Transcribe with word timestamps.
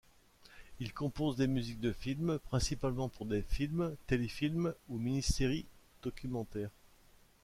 Il 0.79 0.93
compose 0.93 1.35
des 1.35 1.45
musiques 1.45 1.79
de 1.79 1.91
film, 1.91 2.39
principalement 2.39 3.07
pour 3.07 3.27
des 3.27 3.43
films, 3.43 3.95
téléfilms 4.07 4.73
ou 4.89 4.97
miniséries 4.97 5.67
documentaires. 6.01 6.71